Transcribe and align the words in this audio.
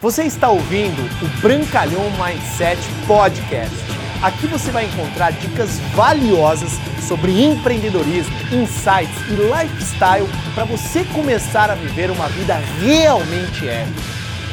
Você 0.00 0.22
está 0.22 0.48
ouvindo 0.48 1.02
o 1.24 1.40
Brancalhão 1.42 2.04
Mindset 2.12 2.80
Podcast. 3.04 3.74
Aqui 4.22 4.46
você 4.46 4.70
vai 4.70 4.84
encontrar 4.84 5.32
dicas 5.32 5.80
valiosas 5.92 6.70
sobre 7.08 7.42
empreendedorismo, 7.42 8.32
insights 8.52 9.18
e 9.28 9.34
lifestyle 9.34 10.24
para 10.54 10.64
você 10.66 11.04
começar 11.06 11.68
a 11.68 11.74
viver 11.74 12.12
uma 12.12 12.28
vida 12.28 12.54
realmente 12.80 13.66
épica. 13.66 14.00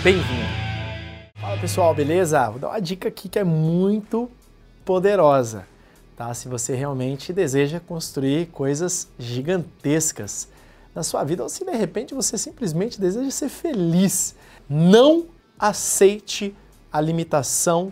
Bem-vindo! 0.03 0.49
Fala 1.39 1.57
pessoal, 1.59 1.93
beleza? 1.93 2.49
Vou 2.49 2.57
dar 2.57 2.69
uma 2.69 2.81
dica 2.81 3.09
aqui 3.09 3.29
que 3.29 3.37
é 3.37 3.43
muito 3.43 4.27
poderosa, 4.83 5.67
tá? 6.17 6.33
Se 6.33 6.47
você 6.47 6.73
realmente 6.73 7.31
deseja 7.31 7.79
construir 7.79 8.47
coisas 8.47 9.07
gigantescas 9.19 10.47
na 10.95 11.03
sua 11.03 11.23
vida 11.23 11.43
ou 11.43 11.49
se 11.49 11.63
de 11.63 11.75
repente 11.75 12.15
você 12.15 12.35
simplesmente 12.35 12.99
deseja 12.99 13.29
ser 13.29 13.49
feliz. 13.49 14.33
Não 14.67 15.34
aceite 15.59 16.55
a 16.91 17.01
limitação 17.01 17.91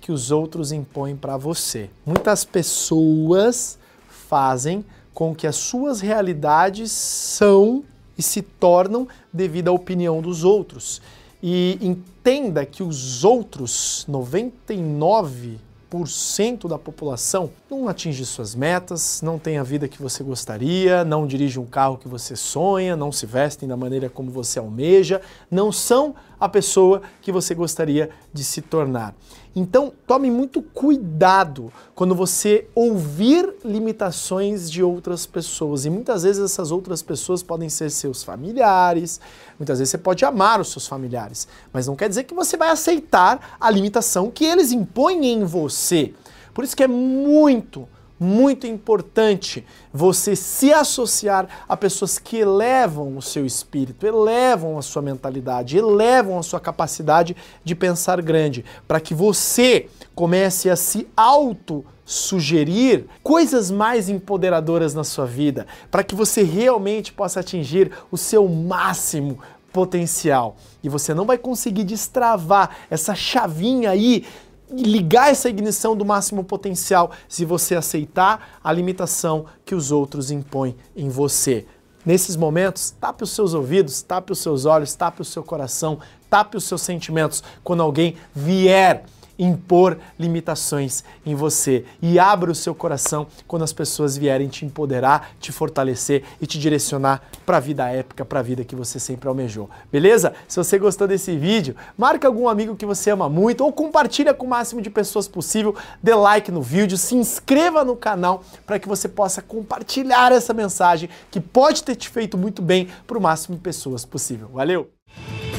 que 0.00 0.12
os 0.12 0.30
outros 0.30 0.72
impõem 0.72 1.16
para 1.16 1.36
você. 1.36 1.88
Muitas 2.04 2.44
pessoas 2.44 3.78
fazem 4.08 4.84
com 5.14 5.34
que 5.34 5.46
as 5.46 5.56
suas 5.56 6.00
realidades 6.00 6.90
são 6.90 7.84
e 8.18 8.22
se 8.22 8.42
tornam 8.42 9.08
devido 9.32 9.68
à 9.68 9.72
opinião 9.72 10.20
dos 10.20 10.44
outros. 10.44 11.00
E 11.42 11.78
entenda 11.80 12.66
que 12.66 12.82
os 12.82 13.24
outros 13.24 14.04
99 14.08 15.58
cento 16.04 16.66
da 16.66 16.76
população 16.76 17.50
não 17.70 17.88
atinge 17.88 18.26
suas 18.26 18.52
metas, 18.54 19.22
não 19.22 19.38
tem 19.38 19.58
a 19.58 19.62
vida 19.62 19.86
que 19.86 20.02
você 20.02 20.24
gostaria, 20.24 21.04
não 21.04 21.24
dirige 21.24 21.60
um 21.60 21.66
carro 21.66 21.96
que 21.96 22.08
você 22.08 22.34
sonha, 22.34 22.96
não 22.96 23.12
se 23.12 23.26
vestem 23.26 23.68
da 23.68 23.76
maneira 23.76 24.08
como 24.08 24.28
você 24.30 24.58
almeja, 24.58 25.20
não 25.48 25.70
são 25.70 26.16
a 26.44 26.48
pessoa 26.48 27.00
que 27.22 27.32
você 27.32 27.54
gostaria 27.54 28.10
de 28.32 28.44
se 28.44 28.60
tornar. 28.60 29.14
Então, 29.56 29.92
tome 30.06 30.30
muito 30.30 30.60
cuidado 30.60 31.72
quando 31.94 32.14
você 32.14 32.66
ouvir 32.74 33.54
limitações 33.64 34.70
de 34.70 34.82
outras 34.82 35.24
pessoas. 35.26 35.84
E 35.84 35.90
muitas 35.90 36.24
vezes 36.24 36.44
essas 36.44 36.70
outras 36.70 37.02
pessoas 37.02 37.42
podem 37.42 37.68
ser 37.68 37.90
seus 37.90 38.22
familiares, 38.22 39.20
muitas 39.58 39.78
vezes 39.78 39.90
você 39.90 39.98
pode 39.98 40.24
amar 40.24 40.60
os 40.60 40.70
seus 40.72 40.86
familiares, 40.86 41.48
mas 41.72 41.86
não 41.86 41.96
quer 41.96 42.08
dizer 42.08 42.24
que 42.24 42.34
você 42.34 42.56
vai 42.56 42.70
aceitar 42.70 43.56
a 43.58 43.70
limitação 43.70 44.30
que 44.30 44.44
eles 44.44 44.72
impõem 44.72 45.26
em 45.26 45.44
você. 45.44 46.12
Por 46.52 46.62
isso 46.62 46.76
que 46.76 46.82
é 46.82 46.88
muito, 46.88 47.88
muito 48.18 48.66
importante 48.66 49.64
você 49.92 50.36
se 50.36 50.72
associar 50.72 51.48
a 51.68 51.76
pessoas 51.76 52.18
que 52.18 52.38
elevam 52.38 53.16
o 53.16 53.22
seu 53.22 53.44
espírito, 53.44 54.06
elevam 54.06 54.78
a 54.78 54.82
sua 54.82 55.02
mentalidade, 55.02 55.76
elevam 55.76 56.38
a 56.38 56.42
sua 56.42 56.60
capacidade 56.60 57.36
de 57.64 57.74
pensar 57.74 58.22
grande, 58.22 58.64
para 58.86 59.00
que 59.00 59.14
você 59.14 59.88
comece 60.14 60.70
a 60.70 60.76
se 60.76 61.08
auto 61.16 61.84
sugerir 62.04 63.06
coisas 63.22 63.70
mais 63.70 64.08
empoderadoras 64.08 64.94
na 64.94 65.04
sua 65.04 65.26
vida, 65.26 65.66
para 65.90 66.04
que 66.04 66.14
você 66.14 66.42
realmente 66.42 67.12
possa 67.12 67.40
atingir 67.40 67.90
o 68.10 68.16
seu 68.16 68.48
máximo 68.48 69.38
potencial. 69.74 70.56
E 70.84 70.88
você 70.88 71.12
não 71.12 71.24
vai 71.24 71.36
conseguir 71.36 71.82
destravar 71.82 72.76
essa 72.88 73.12
chavinha 73.12 73.90
aí 73.90 74.24
ligar 74.70 75.30
essa 75.30 75.48
ignição 75.48 75.96
do 75.96 76.04
máximo 76.04 76.44
potencial 76.44 77.10
se 77.28 77.44
você 77.44 77.74
aceitar 77.74 78.58
a 78.62 78.72
limitação 78.72 79.46
que 79.64 79.74
os 79.74 79.90
outros 79.90 80.30
impõem 80.30 80.76
em 80.96 81.08
você. 81.08 81.66
Nesses 82.04 82.36
momentos, 82.36 82.90
tape 82.90 83.24
os 83.24 83.30
seus 83.30 83.54
ouvidos, 83.54 84.02
tape 84.02 84.32
os 84.32 84.38
seus 84.38 84.66
olhos, 84.66 84.94
tape 84.94 85.22
o 85.22 85.24
seu 85.24 85.42
coração, 85.42 85.98
tape 86.28 86.56
os 86.56 86.64
seus 86.64 86.82
sentimentos 86.82 87.42
quando 87.62 87.82
alguém 87.82 88.16
vier 88.34 89.04
impor 89.38 89.98
limitações 90.18 91.04
em 91.24 91.34
você. 91.34 91.84
E 92.00 92.18
abra 92.18 92.50
o 92.50 92.54
seu 92.54 92.74
coração 92.74 93.26
quando 93.46 93.62
as 93.62 93.72
pessoas 93.72 94.16
vierem 94.16 94.48
te 94.48 94.64
empoderar, 94.64 95.30
te 95.40 95.52
fortalecer 95.52 96.24
e 96.40 96.46
te 96.46 96.58
direcionar 96.58 97.22
para 97.44 97.56
a 97.56 97.60
vida 97.60 97.88
épica, 97.88 98.24
para 98.24 98.40
a 98.40 98.42
vida 98.42 98.64
que 98.64 98.76
você 98.76 98.98
sempre 98.98 99.28
almejou. 99.28 99.68
Beleza? 99.90 100.34
Se 100.48 100.56
você 100.56 100.78
gostou 100.78 101.06
desse 101.06 101.36
vídeo, 101.36 101.76
marque 101.96 102.26
algum 102.26 102.48
amigo 102.48 102.76
que 102.76 102.86
você 102.86 103.10
ama 103.10 103.28
muito 103.28 103.64
ou 103.64 103.72
compartilha 103.72 104.34
com 104.34 104.46
o 104.46 104.48
máximo 104.48 104.80
de 104.80 104.90
pessoas 104.90 105.28
possível, 105.28 105.74
dê 106.02 106.14
like 106.14 106.50
no 106.50 106.62
vídeo, 106.62 106.96
se 106.96 107.14
inscreva 107.14 107.84
no 107.84 107.96
canal 107.96 108.42
para 108.66 108.78
que 108.78 108.88
você 108.88 109.08
possa 109.08 109.42
compartilhar 109.42 110.32
essa 110.32 110.54
mensagem 110.54 111.08
que 111.30 111.40
pode 111.40 111.82
ter 111.82 111.96
te 111.96 112.08
feito 112.08 112.38
muito 112.38 112.62
bem 112.62 112.88
para 113.06 113.18
o 113.18 113.20
máximo 113.20 113.56
de 113.56 113.62
pessoas 113.62 114.04
possível. 114.04 114.48
Valeu! 114.52 115.03